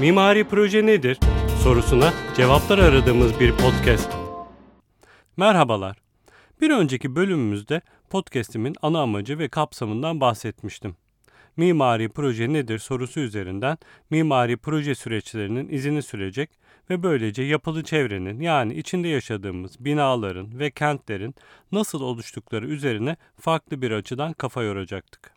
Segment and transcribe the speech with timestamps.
[0.00, 1.18] Mimari proje nedir?
[1.62, 4.10] sorusuna cevaplar aradığımız bir podcast.
[5.36, 5.96] Merhabalar.
[6.60, 7.80] Bir önceki bölümümüzde
[8.10, 10.96] podcast'imin ana amacı ve kapsamından bahsetmiştim.
[11.56, 13.78] Mimari proje nedir sorusu üzerinden
[14.10, 16.50] mimari proje süreçlerinin izini sürecek
[16.90, 21.34] ve böylece yapılı çevrenin yani içinde yaşadığımız binaların ve kentlerin
[21.72, 25.36] nasıl oluştukları üzerine farklı bir açıdan kafa yoracaktık.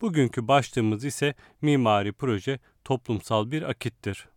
[0.00, 4.28] Bugünkü başlığımız ise mimari proje toplumsal bir akittir.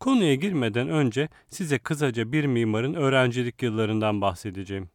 [0.00, 4.88] Konuya girmeden önce size kısaca bir mimarın öğrencilik yıllarından bahsedeceğim.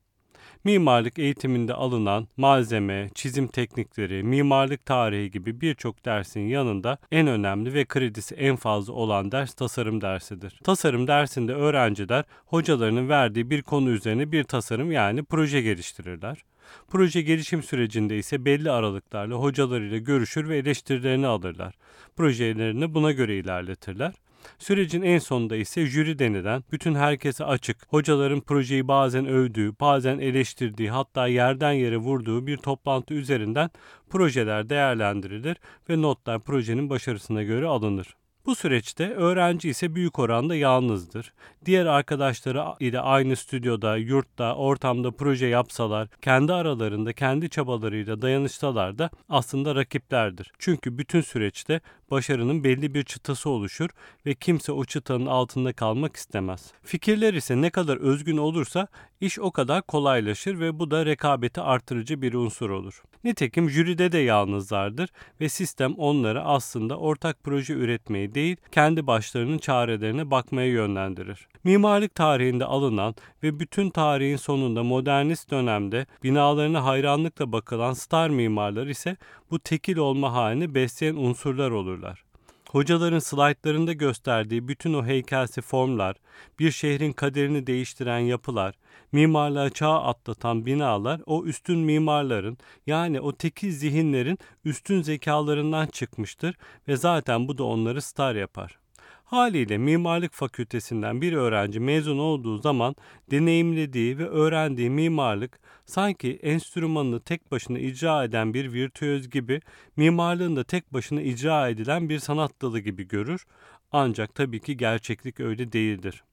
[0.63, 7.85] Mimarlık eğitiminde alınan malzeme, çizim teknikleri, mimarlık tarihi gibi birçok dersin yanında en önemli ve
[7.85, 10.59] kredisi en fazla olan ders tasarım dersidir.
[10.63, 16.43] Tasarım dersinde öğrenciler hocalarının verdiği bir konu üzerine bir tasarım yani proje geliştirirler.
[16.87, 21.73] Proje gelişim sürecinde ise belli aralıklarla hocalarıyla görüşür ve eleştirilerini alırlar.
[22.15, 24.13] Projelerini buna göre ilerletirler.
[24.59, 30.89] Sürecin en sonunda ise jüri denilen, bütün herkese açık, hocaların projeyi bazen övdüğü, bazen eleştirdiği,
[30.89, 33.69] hatta yerden yere vurduğu bir toplantı üzerinden
[34.09, 35.57] projeler değerlendirilir
[35.89, 38.15] ve notlar projenin başarısına göre alınır.
[38.47, 41.33] Bu süreçte öğrenci ise büyük oranda yalnızdır.
[41.65, 49.09] Diğer arkadaşları ile aynı stüdyoda, yurtta, ortamda proje yapsalar, kendi aralarında kendi çabalarıyla dayanışsalar da
[49.29, 50.51] aslında rakiplerdir.
[50.59, 53.89] Çünkü bütün süreçte başarının belli bir çıtası oluşur
[54.25, 56.73] ve kimse o çıtanın altında kalmak istemez.
[56.83, 58.87] Fikirler ise ne kadar özgün olursa
[59.21, 63.03] iş o kadar kolaylaşır ve bu da rekabeti artırıcı bir unsur olur.
[63.23, 65.09] Nitekim jüride de yalnızlardır
[65.41, 71.47] ve sistem onları aslında ortak proje üretmeyi değil, kendi başlarının çarelerine bakmaya yönlendirir.
[71.63, 79.17] Mimarlık tarihinde alınan ve bütün tarihin sonunda modernist dönemde binalarına hayranlıkla bakılan star mimarlar ise
[79.51, 82.23] bu tekil olma halini besleyen unsurlar olurlar.
[82.69, 86.15] Hocaların slaytlarında gösterdiği bütün o heykelsi formlar,
[86.59, 88.75] bir şehrin kaderini değiştiren yapılar,
[89.11, 96.55] mimarlığa çağ atlatan binalar o üstün mimarların yani o tekil zihinlerin üstün zekalarından çıkmıştır
[96.87, 98.79] ve zaten bu da onları star yapar.
[99.27, 102.95] Haliyle mimarlık fakültesinden bir öğrenci mezun olduğu zaman
[103.31, 109.61] deneyimlediği ve öğrendiği mimarlık sanki enstrümanını tek başına icra eden bir virtüöz gibi
[109.95, 113.45] mimarlığın da tek başına icra edilen bir sanat dalı gibi görür.
[113.91, 116.23] Ancak tabii ki gerçeklik öyle değildir.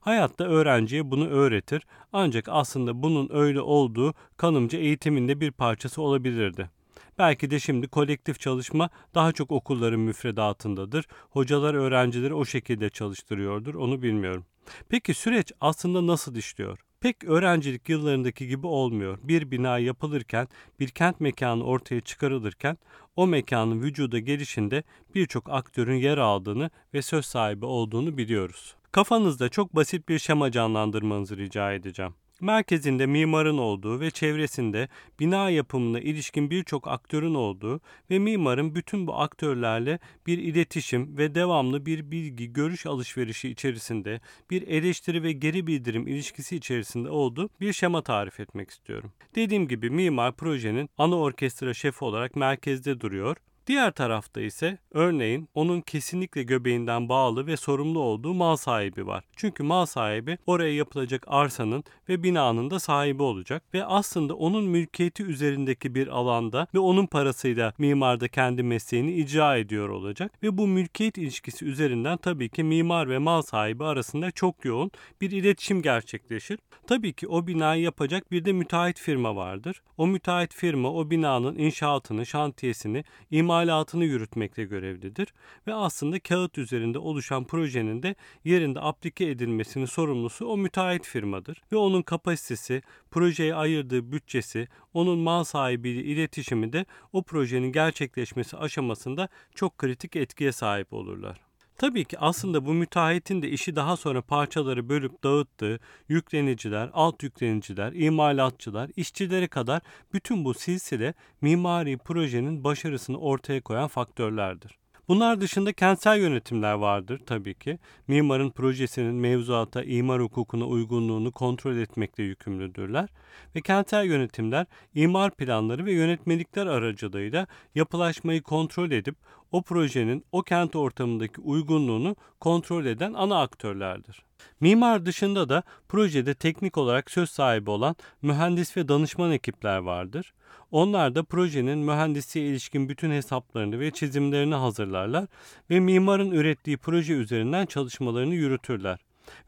[0.00, 6.70] Hayatta öğrenciye bunu öğretir ancak aslında bunun öyle olduğu kanımca eğitiminde bir parçası olabilirdi.
[7.18, 11.04] Belki de şimdi kolektif çalışma daha çok okulların müfredatındadır.
[11.30, 14.44] Hocalar öğrencileri o şekilde çalıştırıyordur onu bilmiyorum.
[14.88, 16.78] Peki süreç aslında nasıl işliyor?
[17.00, 19.18] Pek öğrencilik yıllarındaki gibi olmuyor.
[19.22, 20.48] Bir bina yapılırken,
[20.80, 22.78] bir kent mekanı ortaya çıkarılırken
[23.16, 24.82] o mekanın vücuda gelişinde
[25.14, 28.74] birçok aktörün yer aldığını ve söz sahibi olduğunu biliyoruz.
[28.92, 32.14] Kafanızda çok basit bir şema canlandırmanızı rica edeceğim.
[32.40, 34.88] Merkezinde mimarın olduğu ve çevresinde
[35.20, 37.80] bina yapımına ilişkin birçok aktörün olduğu
[38.10, 44.20] ve mimarın bütün bu aktörlerle bir iletişim ve devamlı bir bilgi görüş alışverişi içerisinde
[44.50, 49.12] bir eleştiri ve geri bildirim ilişkisi içerisinde olduğu bir şema tarif etmek istiyorum.
[49.34, 53.36] Dediğim gibi mimar projenin ana orkestra şefi olarak merkezde duruyor
[53.70, 59.24] Diğer tarafta ise örneğin onun kesinlikle göbeğinden bağlı ve sorumlu olduğu mal sahibi var.
[59.36, 65.22] Çünkü mal sahibi oraya yapılacak arsanın ve binanın da sahibi olacak ve aslında onun mülkiyeti
[65.22, 70.66] üzerindeki bir alanda ve onun parasıyla mimar da kendi mesleğini icra ediyor olacak ve bu
[70.66, 76.58] mülkiyet ilişkisi üzerinden tabii ki mimar ve mal sahibi arasında çok yoğun bir iletişim gerçekleşir.
[76.86, 79.82] Tabii ki o binayı yapacak bir de müteahhit firma vardır.
[79.96, 85.28] O müteahhit firma o binanın inşaatını, şantiyesini, imar imalatını yürütmekle görevlidir
[85.66, 91.76] ve aslında kağıt üzerinde oluşan projenin de yerinde aplike edilmesinin sorumlusu o müteahhit firmadır ve
[91.76, 99.78] onun kapasitesi, projeye ayırdığı bütçesi, onun mal sahibiyle iletişimi de o projenin gerçekleşmesi aşamasında çok
[99.78, 101.49] kritik etkiye sahip olurlar.
[101.80, 107.92] Tabii ki aslında bu müteahhitin de işi daha sonra parçaları bölüp dağıttığı yükleniciler, alt yükleniciler,
[107.92, 109.82] imalatçılar, işçilere kadar
[110.12, 114.78] bütün bu silsile mimari projenin başarısını ortaya koyan faktörlerdir.
[115.10, 117.78] Bunlar dışında kentsel yönetimler vardır tabii ki.
[118.08, 123.08] Mimarın projesinin mevzuata, imar hukukuna uygunluğunu kontrol etmekle yükümlüdürler.
[123.56, 129.16] Ve kentsel yönetimler imar planları ve yönetmelikler aracılığıyla yapılaşmayı kontrol edip
[129.52, 134.24] o projenin o kent ortamındaki uygunluğunu kontrol eden ana aktörlerdir.
[134.60, 140.32] Mimar dışında da projede teknik olarak söz sahibi olan mühendis ve danışman ekipler vardır.
[140.70, 145.26] Onlar da projenin mühendisliğe ilişkin bütün hesaplarını ve çizimlerini hazırlarlar
[145.70, 148.98] ve mimarın ürettiği proje üzerinden çalışmalarını yürütürler.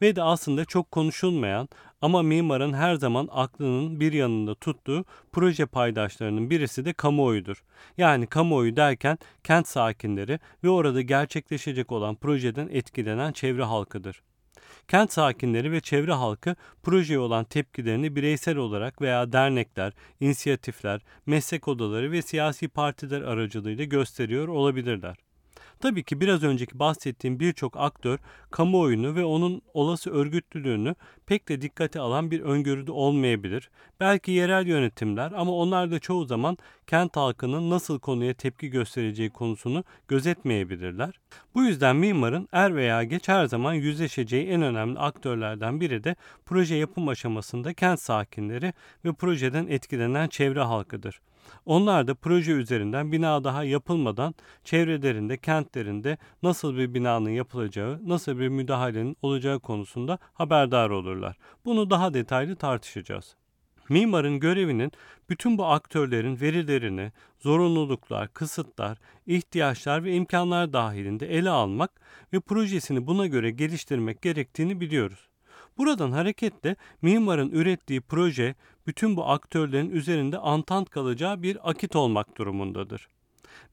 [0.01, 1.69] Ve de aslında çok konuşulmayan
[2.03, 7.63] ama mimarın her zaman aklının bir yanında tuttuğu proje paydaşlarının birisi de kamuoyudur.
[7.97, 14.21] Yani kamuoyu derken kent sakinleri ve orada gerçekleşecek olan projeden etkilenen çevre halkıdır.
[14.87, 22.11] Kent sakinleri ve çevre halkı projeye olan tepkilerini bireysel olarak veya dernekler, inisiyatifler, meslek odaları
[22.11, 25.17] ve siyasi partiler aracılığıyla gösteriyor olabilirler.
[25.79, 28.19] Tabii ki biraz önceki bahsettiğim birçok aktör
[28.51, 33.69] kamuoyunu ve onun olası örgütlülüğünü pek de dikkate alan bir öngörüde olmayabilir.
[33.99, 39.83] Belki yerel yönetimler ama onlar da çoğu zaman kent halkının nasıl konuya tepki göstereceği konusunu
[40.07, 41.19] gözetmeyebilirler.
[41.55, 46.15] Bu yüzden mimarın er veya geç her zaman yüzleşeceği en önemli aktörlerden biri de
[46.45, 48.73] proje yapım aşamasında kent sakinleri
[49.05, 51.19] ve projeden etkilenen çevre halkıdır.
[51.65, 58.47] Onlar da proje üzerinden bina daha yapılmadan çevrelerinde, kentlerinde nasıl bir binanın yapılacağı, nasıl bir
[58.47, 61.37] müdahalenin olacağı konusunda haberdar olurlar.
[61.65, 63.35] Bunu daha detaylı tartışacağız.
[63.89, 64.91] Mimarın görevinin
[65.29, 68.97] bütün bu aktörlerin verilerini, zorunluluklar, kısıtlar,
[69.27, 71.91] ihtiyaçlar ve imkanlar dahilinde ele almak
[72.33, 75.32] ve projesini buna göre geliştirmek gerektiğini biliyoruz.
[75.77, 78.55] Buradan hareketle mimarın ürettiği proje
[78.87, 83.07] bütün bu aktörlerin üzerinde antant kalacağı bir akit olmak durumundadır.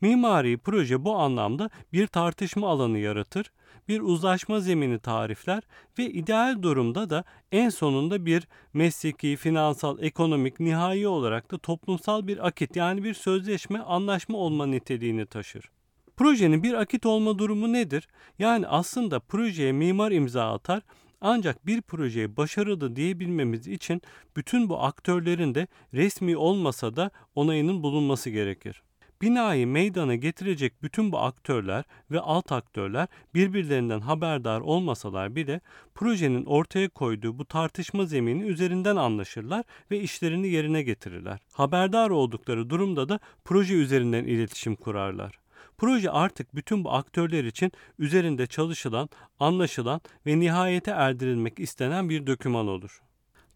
[0.00, 3.52] Mimari proje bu anlamda bir tartışma alanı yaratır,
[3.88, 5.62] bir uzlaşma zemini tarifler
[5.98, 12.46] ve ideal durumda da en sonunda bir mesleki, finansal, ekonomik, nihai olarak da toplumsal bir
[12.46, 15.70] akit yani bir sözleşme, anlaşma olma niteliğini taşır.
[16.16, 18.08] Projenin bir akit olma durumu nedir?
[18.38, 20.82] Yani aslında projeye mimar imza atar
[21.20, 24.02] ancak bir projeye başarılı diyebilmemiz için
[24.36, 28.82] bütün bu aktörlerin de resmi olmasa da onayının bulunması gerekir.
[29.22, 35.60] Binayı meydana getirecek bütün bu aktörler ve alt aktörler birbirlerinden haberdar olmasalar bile
[35.94, 41.40] projenin ortaya koyduğu bu tartışma zemini üzerinden anlaşırlar ve işlerini yerine getirirler.
[41.52, 45.39] Haberdar oldukları durumda da proje üzerinden iletişim kurarlar.
[45.80, 52.68] Proje artık bütün bu aktörler için üzerinde çalışılan, anlaşılan ve nihayete erdirilmek istenen bir döküman
[52.68, 53.02] olur.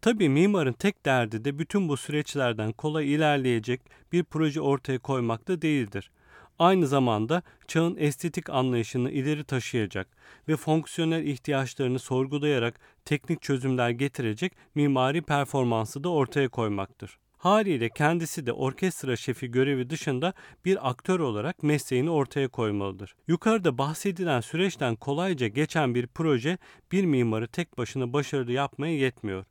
[0.01, 3.81] Tabii mimarın tek derdi de bütün bu süreçlerden kolay ilerleyecek
[4.11, 6.11] bir proje ortaya koymak da değildir.
[6.59, 10.07] Aynı zamanda çağın estetik anlayışını ileri taşıyacak
[10.47, 17.19] ve fonksiyonel ihtiyaçlarını sorgulayarak teknik çözümler getirecek mimari performansı da ortaya koymaktır.
[17.37, 20.33] Haliyle kendisi de orkestra şefi görevi dışında
[20.65, 23.15] bir aktör olarak mesleğini ortaya koymalıdır.
[23.27, 26.57] Yukarıda bahsedilen süreçten kolayca geçen bir proje
[26.91, 29.45] bir mimarı tek başına başarılı yapmaya yetmiyor.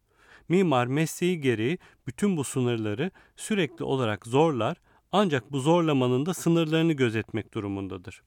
[0.49, 4.77] Mimar mesleği gereği bütün bu sınırları sürekli olarak zorlar
[5.13, 8.23] ancak bu zorlamanın da sınırlarını gözetmek durumundadır.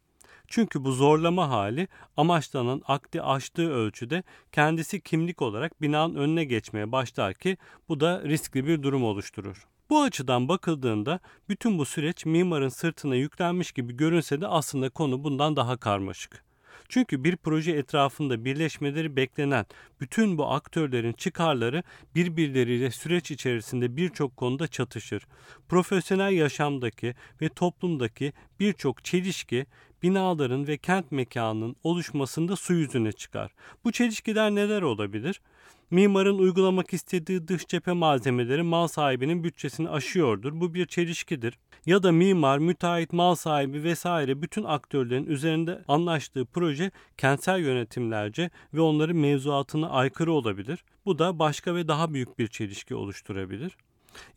[0.47, 1.87] Çünkü bu zorlama hali
[2.17, 7.57] amaçlanan akdi aştığı ölçüde kendisi kimlik olarak binanın önüne geçmeye başlar ki
[7.89, 9.67] bu da riskli bir durum oluşturur.
[9.89, 11.19] Bu açıdan bakıldığında
[11.49, 16.46] bütün bu süreç mimarın sırtına yüklenmiş gibi görünse de aslında konu bundan daha karmaşık.
[16.89, 19.65] Çünkü bir proje etrafında birleşmeleri beklenen
[19.99, 21.83] bütün bu aktörlerin çıkarları
[22.15, 25.27] birbirleriyle süreç içerisinde birçok konuda çatışır.
[25.69, 29.65] Profesyonel yaşamdaki ve toplumdaki birçok çelişki
[30.03, 33.51] binaların ve kent mekanının oluşmasında su yüzüne çıkar.
[33.83, 35.41] Bu çelişkiler neler olabilir?
[35.91, 40.61] Mimarın uygulamak istediği dış cephe malzemeleri mal sahibinin bütçesini aşıyordur.
[40.61, 41.59] Bu bir çelişkidir.
[41.85, 48.81] Ya da mimar, müteahhit, mal sahibi vesaire bütün aktörlerin üzerinde anlaştığı proje kentsel yönetimlerce ve
[48.81, 50.83] onların mevzuatına aykırı olabilir.
[51.05, 53.77] Bu da başka ve daha büyük bir çelişki oluşturabilir.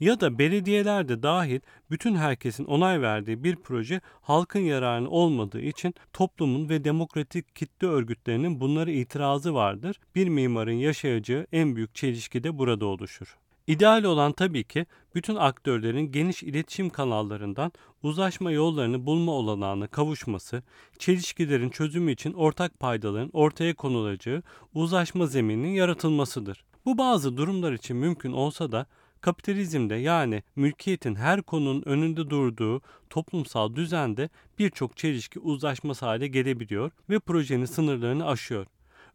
[0.00, 1.60] Ya da belediyeler de dahil
[1.90, 8.60] bütün herkesin onay verdiği bir proje halkın yararına olmadığı için toplumun ve demokratik kitle örgütlerinin
[8.60, 10.00] bunlara itirazı vardır.
[10.14, 13.38] Bir mimarın yaşayacağı en büyük çelişki de burada oluşur.
[13.66, 17.72] İdeal olan tabii ki bütün aktörlerin geniş iletişim kanallarından
[18.02, 20.62] uzlaşma yollarını bulma olanağına kavuşması,
[20.98, 24.42] çelişkilerin çözümü için ortak paydaların ortaya konulacağı
[24.74, 26.64] uzlaşma zemininin yaratılmasıdır.
[26.84, 28.86] Bu bazı durumlar için mümkün olsa da
[29.20, 37.18] Kapitalizmde yani mülkiyetin her konunun önünde durduğu toplumsal düzende birçok çelişki uzlaşması hale gelebiliyor ve
[37.18, 38.66] projenin sınırlarını aşıyor.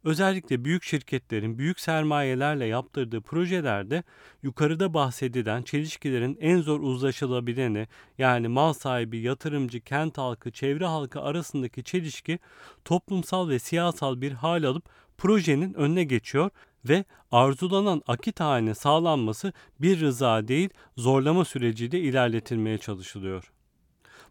[0.04, 4.02] özellikle büyük şirketlerin büyük sermayelerle yaptırdığı projelerde
[4.42, 11.84] yukarıda bahsedilen çelişkilerin en zor uzlaşılabileni yani mal sahibi, yatırımcı, kent halkı, çevre halkı arasındaki
[11.84, 12.38] çelişki
[12.84, 16.50] toplumsal ve siyasal bir hal alıp projenin önüne geçiyor
[16.88, 23.52] ve arzulanan akit haline sağlanması bir rıza değil zorlama süreciyle ilerletilmeye çalışılıyor.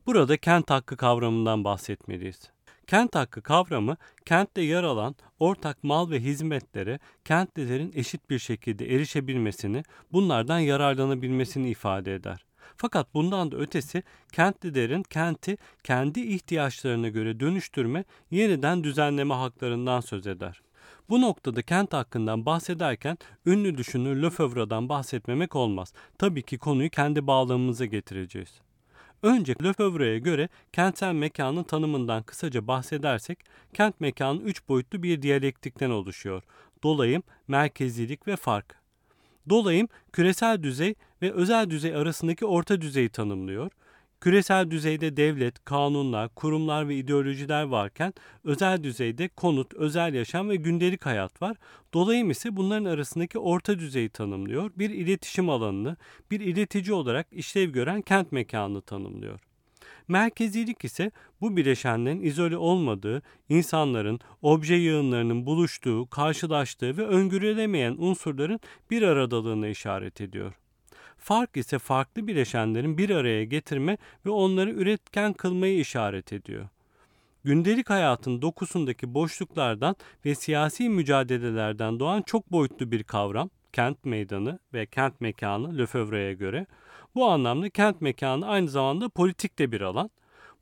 [0.06, 2.52] Burada kent hakkı kavramından bahsetmeliyiz.
[2.88, 9.84] Kent hakkı kavramı kentte yer alan ortak mal ve hizmetlere kentlilerin eşit bir şekilde erişebilmesini,
[10.12, 12.46] bunlardan yararlanabilmesini ifade eder.
[12.78, 20.62] Fakat bundan da ötesi kentlilerin kenti kendi ihtiyaçlarına göre dönüştürme, yeniden düzenleme haklarından söz eder.
[21.10, 25.94] Bu noktada kent hakkından bahsederken ünlü düşünür Lefebvre'dan bahsetmemek olmaz.
[26.18, 28.62] Tabii ki konuyu kendi bağlamımıza getireceğiz.
[29.24, 33.40] Önce Lefebvre'ye göre kentsel mekanın tanımından kısaca bahsedersek,
[33.74, 36.44] kent mekanı üç boyutlu bir diyalektikten oluşuyor.
[36.84, 38.76] Dolayım, merkezilik ve fark.
[39.50, 43.72] Dolayım, küresel düzey ve özel düzey arasındaki orta düzeyi tanımlıyor.
[44.22, 51.06] Küresel düzeyde devlet, kanunlar, kurumlar ve ideolojiler varken özel düzeyde konut, özel yaşam ve gündelik
[51.06, 51.58] hayat var.
[51.94, 54.72] Dolayım ise bunların arasındaki orta düzeyi tanımlıyor.
[54.76, 55.98] Bir iletişim alanını,
[56.32, 59.40] bir iletici olarak işlev gören kent mekanını tanımlıyor.
[60.08, 68.60] Merkezilik ise bu bileşenlerin izole olmadığı, insanların, obje yığınlarının buluştuğu, karşılaştığı ve öngörülemeyen unsurların
[68.92, 70.54] bir aradalığına işaret ediyor.
[71.26, 76.68] Fark ise farklı bileşenlerin bir araya getirme ve onları üretken kılmayı işaret ediyor.
[77.44, 84.86] Gündelik hayatın dokusundaki boşluklardan ve siyasi mücadelelerden doğan çok boyutlu bir kavram, kent meydanı ve
[84.86, 86.66] kent mekanı Lefebvre'ye göre.
[87.16, 90.10] Bu anlamda kent mekanı aynı zamanda politik de bir alan.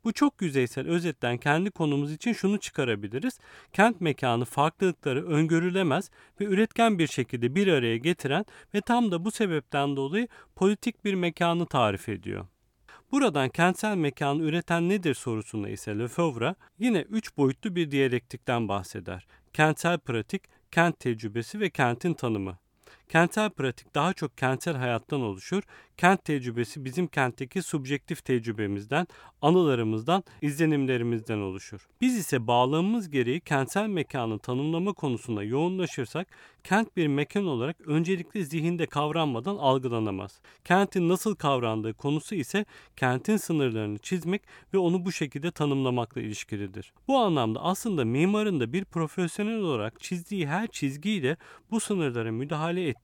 [0.04, 3.40] Bu çok yüzeysel özetten kendi konumuz için şunu çıkarabiliriz.
[3.74, 9.32] Kent mekanı farklılıkları öngörülemez ve üretken bir şekilde bir araya getiren ve tam da bu
[9.32, 12.46] sebepten dolayı politik bir mekanı tarif ediyor.
[13.12, 19.28] Buradan kentsel mekanı üreten nedir sorusuna ise Lefebvre yine üç boyutlu bir diyalektikten bahseder.
[19.54, 22.58] Kentsel pratik, kent tecrübesi ve kentin tanımı.
[23.14, 25.64] Kentsel pratik daha çok kentsel hayattan oluşur.
[25.98, 29.08] Kent tecrübesi bizim kentteki subjektif tecrübemizden,
[29.42, 31.88] anılarımızdan, izlenimlerimizden oluşur.
[32.02, 36.28] Biz ise bağlamımız gereği kentsel mekanın tanımlama konusunda yoğunlaşırsak
[36.64, 40.42] kent bir mekan olarak öncelikle zihinde kavranmadan algılanamaz.
[40.66, 42.66] Kentin nasıl kavrandığı konusu ise
[42.96, 44.42] kentin sınırlarını çizmek
[44.74, 46.94] ve onu bu şekilde tanımlamakla ilişkilidir.
[47.08, 51.38] Bu anlamda aslında mimarın da bir profesyonel olarak çizdiği her çizgiyle
[51.72, 53.03] bu sınırlara müdahale ettiği,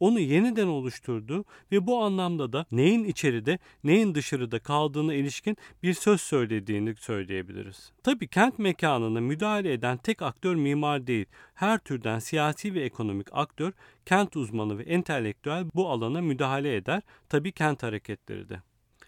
[0.00, 6.20] onu yeniden oluşturduğu ve bu anlamda da neyin içeride neyin dışarıda kaldığına ilişkin bir söz
[6.20, 7.92] söylediğini söyleyebiliriz.
[8.02, 11.26] Tabi kent mekanına müdahale eden tek aktör mimar değil.
[11.54, 13.72] Her türden siyasi ve ekonomik aktör,
[14.06, 17.02] kent uzmanı ve entelektüel bu alana müdahale eder.
[17.28, 18.62] Tabi kent hareketleri de.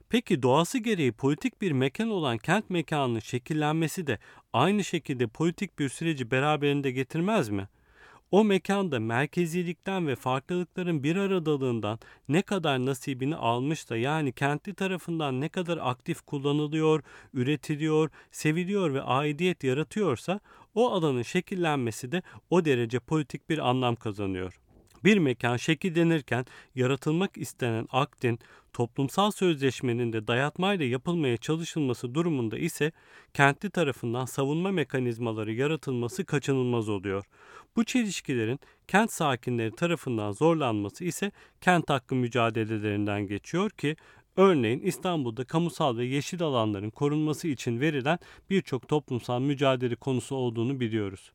[0.08, 4.18] Peki doğası gereği politik bir mekan olan kent mekanının şekillenmesi de
[4.52, 7.68] aynı şekilde politik bir süreci beraberinde getirmez mi?
[8.30, 15.40] O mekanda merkezilikten ve farklılıkların bir aradalığından ne kadar nasibini almış da yani kentli tarafından
[15.40, 17.02] ne kadar aktif kullanılıyor,
[17.34, 20.40] üretiliyor, seviliyor ve aidiyet yaratıyorsa
[20.74, 24.60] o alanın şekillenmesi de o derece politik bir anlam kazanıyor.
[25.04, 28.38] Bir mekan şekillenirken yaratılmak istenen aktin
[28.72, 32.92] toplumsal sözleşmenin de dayatmayla yapılmaya çalışılması durumunda ise
[33.34, 37.24] kentli tarafından savunma mekanizmaları yaratılması kaçınılmaz oluyor.
[37.76, 43.96] Bu çelişkilerin kent sakinleri tarafından zorlanması ise kent hakkı mücadelelerinden geçiyor ki
[44.36, 48.18] Örneğin İstanbul'da kamusal ve yeşil alanların korunması için verilen
[48.50, 51.32] birçok toplumsal mücadele konusu olduğunu biliyoruz.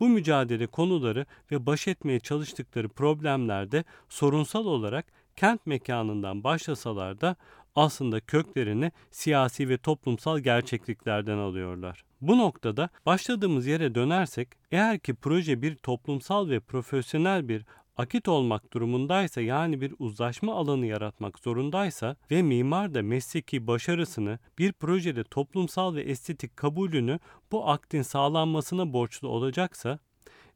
[0.00, 7.36] Bu mücadele konuları ve baş etmeye çalıştıkları problemlerde sorunsal olarak kent mekanından başlasalar da
[7.74, 12.04] aslında köklerini siyasi ve toplumsal gerçekliklerden alıyorlar.
[12.20, 17.64] Bu noktada başladığımız yere dönersek eğer ki proje bir toplumsal ve profesyonel bir
[17.96, 24.72] akit olmak durumundaysa yani bir uzlaşma alanı yaratmak zorundaysa ve mimar da mesleki başarısını bir
[24.72, 27.18] projede toplumsal ve estetik kabulünü
[27.52, 29.98] bu aktin sağlanmasına borçlu olacaksa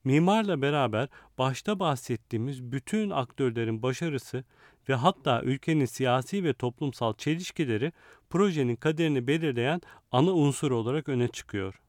[0.04, 4.44] mimarla beraber başta bahsettiğimiz bütün aktörlerin başarısı
[4.88, 7.92] ve hatta ülkenin siyasi ve toplumsal çelişkileri
[8.30, 9.80] projenin kaderini belirleyen
[10.12, 11.80] ana unsur olarak öne çıkıyor.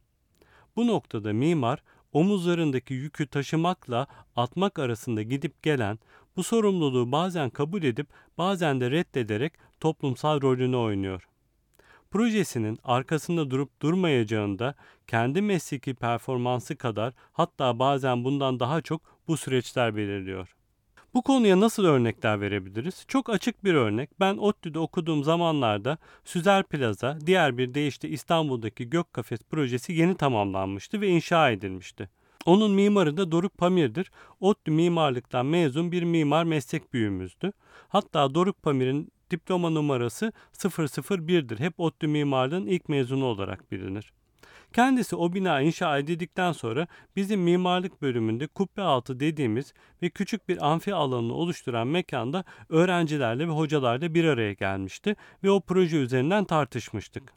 [0.75, 6.00] Bu noktada mimar omuzlarındaki yükü taşımakla atmak arasında gidip gelen,
[6.36, 11.27] bu sorumluluğu bazen kabul edip bazen de reddederek toplumsal rolünü oynuyor.
[12.12, 14.75] projesinin arkasında durup durmayacağında
[15.08, 20.56] kendi mesleki performansı kadar hatta bazen bundan daha çok bu süreçler belirliyor.
[21.13, 23.06] Bu konuya nasıl örnekler verebiliriz?
[23.08, 24.20] Çok açık bir örnek.
[24.20, 31.01] Ben ODTÜ'de okuduğum zamanlarda Süzer Plaza, diğer bir deyişle İstanbul'daki Gök Kafes projesi yeni tamamlanmıştı
[31.01, 32.10] ve inşa edilmişti.
[32.46, 34.12] Onun mimarı da Doruk Pamir'dir.
[34.39, 37.53] ODTÜ mimarlıktan mezun bir mimar meslek büyüğümüzdü.
[37.89, 41.60] Hatta Doruk Pamir'in diploma numarası 001'dir.
[41.60, 44.13] Hep ODTÜ mimarlığın ilk mezunu olarak bilinir.
[44.74, 50.72] Kendisi o bina inşa edildikten sonra bizim mimarlık bölümünde kubbe altı dediğimiz ve küçük bir
[50.72, 57.34] amfi alanını oluşturan mekanda öğrencilerle ve hocalarla bir araya gelmişti ve o proje üzerinden tartışmıştık.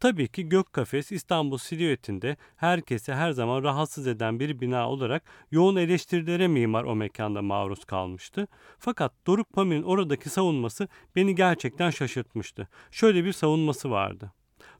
[0.00, 5.76] Tabii ki Gök Kafes İstanbul silüetinde herkesi her zaman rahatsız eden bir bina olarak yoğun
[5.76, 8.48] eleştirilere mimar o mekanda maruz kalmıştı.
[8.78, 12.68] Fakat Doruk Pamir'in oradaki savunması beni gerçekten şaşırtmıştı.
[12.90, 14.32] Şöyle bir savunması vardı.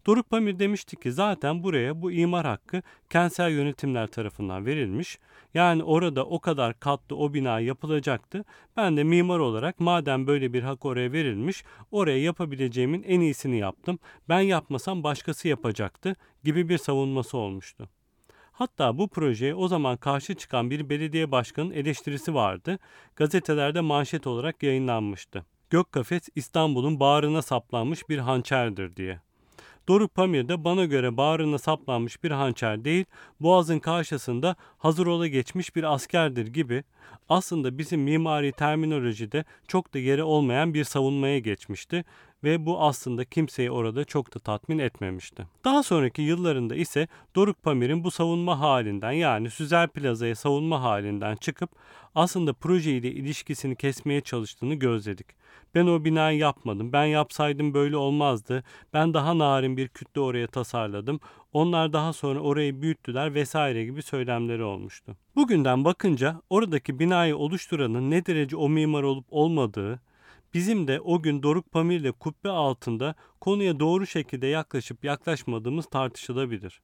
[0.07, 5.19] Doruk Pamir demişti ki zaten buraya bu imar hakkı kentsel yönetimler tarafından verilmiş.
[5.55, 8.45] Yani orada o kadar katlı o bina yapılacaktı.
[8.77, 13.99] Ben de mimar olarak madem böyle bir hak oraya verilmiş oraya yapabileceğimin en iyisini yaptım.
[14.29, 17.89] Ben yapmasam başkası yapacaktı gibi bir savunması olmuştu.
[18.53, 22.79] Hatta bu projeye o zaman karşı çıkan bir belediye başkanının eleştirisi vardı.
[23.17, 25.45] Gazetelerde manşet olarak yayınlanmıştı.
[25.71, 29.21] Gök kafes İstanbul'un bağrına saplanmış bir hançerdir diye.
[29.89, 33.05] Doruk Pamir de bana göre bağrına saplanmış bir hançer değil,
[33.41, 36.85] boğazın karşısında hazır ola geçmiş bir askerdir gibi
[37.29, 42.05] aslında bizim mimari terminolojide çok da yeri olmayan bir savunmaya geçmişti
[42.45, 45.47] ve bu aslında kimseyi orada çok da tatmin etmemişti.
[45.65, 51.71] Daha sonraki yıllarında ise Doruk Pamir'in bu savunma halinden yani Süzer Plaza'ya savunma halinden çıkıp
[52.15, 55.27] aslında projeyle ilişkisini kesmeye çalıştığını gözledik.
[55.75, 56.93] Ben o binayı yapmadım.
[56.93, 58.65] Ben yapsaydım böyle olmazdı.
[58.93, 61.21] Ben daha narin bir kütle oraya tasarladım.
[61.53, 65.17] Onlar daha sonra orayı büyüttüler vesaire gibi söylemleri olmuştu.
[65.37, 70.01] Bugünden bakınca oradaki binayı oluşturanın ne derece o mimar olup olmadığı,
[70.55, 76.81] bizim de o gün Doruk Pamir ile kubbe altında konuya doğru şekilde yaklaşıp yaklaşmadığımız tartışılabilir.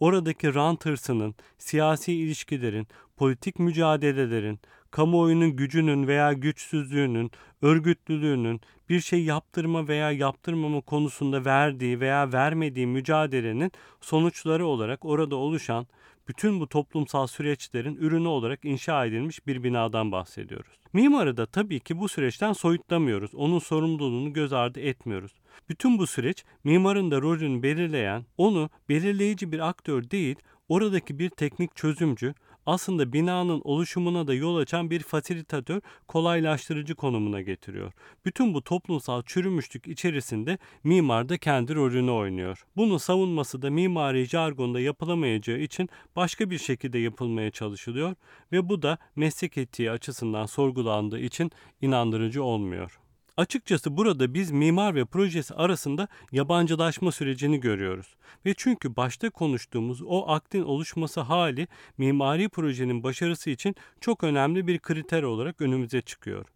[0.00, 7.30] Oradaki rant hırsının, siyasi ilişkilerin, politik mücadelelerin, kamuoyunun gücünün veya güçsüzlüğünün,
[7.62, 15.86] örgütlülüğünün bir şey yaptırma veya yaptırmama konusunda verdiği veya vermediği mücadelenin sonuçları olarak orada oluşan
[16.28, 20.72] bütün bu toplumsal süreçlerin ürünü olarak inşa edilmiş bir binadan bahsediyoruz.
[20.92, 23.34] Mimarı da tabii ki bu süreçten soyutlamıyoruz.
[23.34, 25.32] Onun sorumluluğunu göz ardı etmiyoruz.
[25.68, 30.36] Bütün bu süreç mimarın da rolünü belirleyen, onu belirleyici bir aktör değil,
[30.68, 32.34] oradaki bir teknik çözümcü,
[32.70, 37.92] aslında binanın oluşumuna da yol açan bir fasilitatör, kolaylaştırıcı konumuna getiriyor.
[38.24, 42.66] Bütün bu toplumsal çürümüşlük içerisinde mimar da kendi rolünü oynuyor.
[42.76, 48.14] Bunun savunması da mimari jargonda yapılamayacağı için başka bir şekilde yapılmaya çalışılıyor
[48.52, 52.99] ve bu da meslek etiği açısından sorgulandığı için inandırıcı olmuyor.
[53.40, 58.16] Açıkçası burada biz mimar ve projesi arasında yabancılaşma sürecini görüyoruz.
[58.46, 64.78] Ve çünkü başta konuştuğumuz o aktin oluşması hali mimari projenin başarısı için çok önemli bir
[64.78, 66.46] kriter olarak önümüze çıkıyor.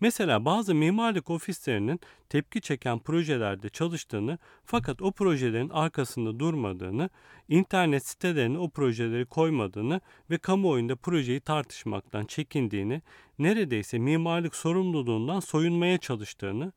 [0.00, 7.10] Mesela bazı mimarlık ofislerinin tepki çeken projelerde çalıştığını fakat o projelerin arkasında durmadığını,
[7.48, 13.02] internet sitelerine o projeleri koymadığını ve kamuoyunda projeyi tartışmaktan çekindiğini,
[13.38, 16.72] neredeyse mimarlık sorumluluğundan soyunmaya çalıştığını,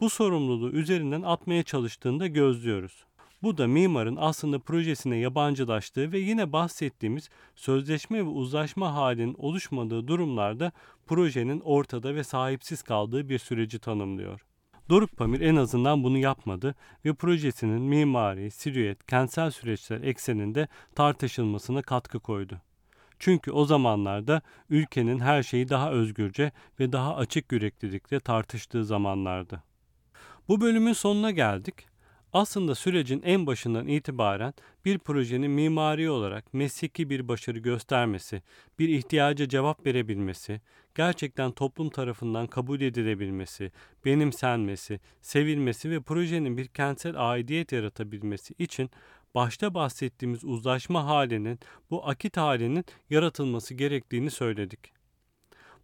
[0.00, 3.07] bu sorumluluğu üzerinden atmaya çalıştığını da gözlüyoruz.
[3.42, 10.72] Bu da mimarın aslında projesine yabancılaştığı ve yine bahsettiğimiz sözleşme ve uzlaşma halinin oluşmadığı durumlarda
[11.06, 14.44] projenin ortada ve sahipsiz kaldığı bir süreci tanımlıyor.
[14.88, 16.74] Doruk Pamir en azından bunu yapmadı
[17.04, 22.60] ve projesinin mimari, silüet, kentsel süreçler ekseninde tartışılmasına katkı koydu.
[23.18, 29.62] Çünkü o zamanlarda ülkenin her şeyi daha özgürce ve daha açık yüreklilikle tartıştığı zamanlardı.
[30.48, 31.87] Bu bölümün sonuna geldik.
[32.32, 38.42] Aslında sürecin en başından itibaren bir projenin mimari olarak mesleki bir başarı göstermesi,
[38.78, 40.60] bir ihtiyaca cevap verebilmesi,
[40.94, 43.72] gerçekten toplum tarafından kabul edilebilmesi,
[44.04, 48.90] benimsenmesi, sevilmesi ve projenin bir kentsel aidiyet yaratabilmesi için
[49.34, 51.58] başta bahsettiğimiz uzlaşma halinin,
[51.90, 54.92] bu akit halinin yaratılması gerektiğini söyledik.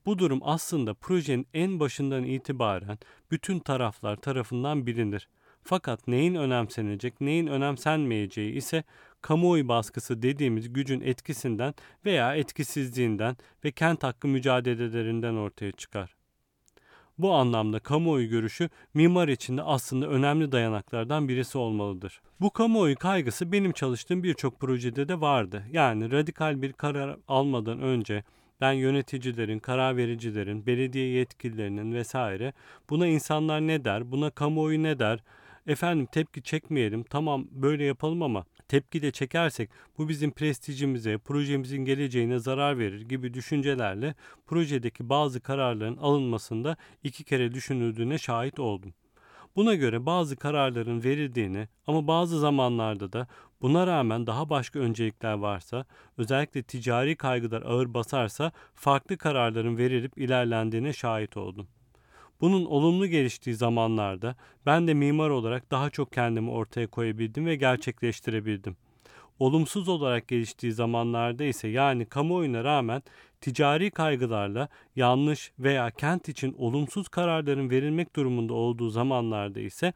[0.07, 2.99] Bu durum aslında projenin en başından itibaren
[3.31, 5.29] bütün taraflar tarafından bilinir.
[5.65, 8.85] Fakat neyin önemsenecek, neyin önemsenmeyeceği ise
[9.21, 11.75] kamuoyu baskısı dediğimiz gücün etkisinden
[12.05, 16.17] veya etkisizliğinden ve kent hakkı mücadelelerinden ortaya çıkar.
[17.19, 22.21] Bu anlamda kamuoyu görüşü mimar için de aslında önemli dayanaklardan birisi olmalıdır.
[22.41, 25.65] Bu kamuoyu kaygısı benim çalıştığım birçok projede de vardı.
[25.73, 28.25] Yani radikal bir karar almadan önce
[28.61, 32.53] ben yöneticilerin, karar vericilerin, belediye yetkililerinin vesaire
[32.91, 35.21] buna insanlar ne der, buna kamuoyu ne der,
[35.67, 42.39] efendim tepki çekmeyelim tamam böyle yapalım ama tepki de çekersek bu bizim prestijimize, projemizin geleceğine
[42.39, 44.15] zarar verir gibi düşüncelerle
[44.47, 48.95] projedeki bazı kararların alınmasında iki kere düşünüldüğüne şahit oldum.
[49.57, 53.27] Buna göre bazı kararların verildiğini ama bazı zamanlarda da
[53.63, 55.87] buna rağmen daha başka öncelikler varsa,
[56.19, 61.69] özellikle ticari kaygılar ağır basarsa farklı kararların verilip ilerlendiğine şahit oldum.
[62.41, 68.77] Bunun olumlu geliştiği zamanlarda ben de mimar olarak daha çok kendimi ortaya koyabildim ve gerçekleştirebildim.
[69.39, 73.03] Olumsuz olarak geliştiği zamanlarda ise yani kamuoyuna rağmen
[73.41, 79.93] ticari kaygılarla yanlış veya kent için olumsuz kararların verilmek durumunda olduğu zamanlarda ise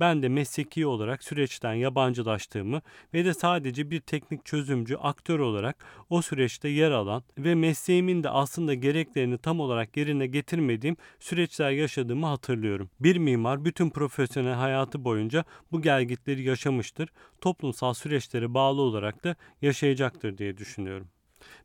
[0.00, 2.82] ben de mesleki olarak süreçten yabancılaştığımı
[3.14, 8.30] ve de sadece bir teknik çözümcü aktör olarak o süreçte yer alan ve mesleğimin de
[8.30, 12.90] aslında gereklerini tam olarak yerine getirmediğim süreçler yaşadığımı hatırlıyorum.
[13.00, 17.08] Bir mimar bütün profesyonel hayatı boyunca bu gelgitleri yaşamıştır.
[17.40, 21.08] Toplumsal süreçlere bağlı olarak da yaşayacaktır diye düşünüyorum.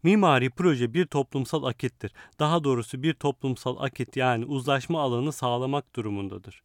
[0.04, 2.14] Mimari proje bir toplumsal akittir.
[2.40, 6.64] Daha doğrusu bir toplumsal akit yani uzlaşma alanı sağlamak durumundadır.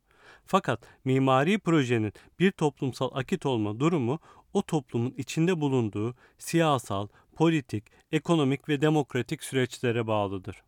[0.50, 4.18] Fakat mimari projenin bir toplumsal akit olma durumu
[4.52, 10.62] o toplumun içinde bulunduğu siyasal, politik, ekonomik ve demokratik süreçlere bağlıdır.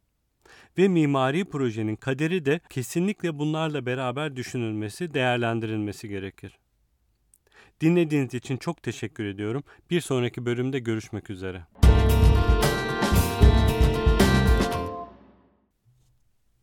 [0.78, 6.58] Ve mimari projenin kaderi de kesinlikle bunlarla beraber düşünülmesi, değerlendirilmesi gerekir.
[7.80, 9.64] Dinlediğiniz için çok teşekkür ediyorum.
[9.90, 11.66] Bir sonraki bölümde görüşmek üzere.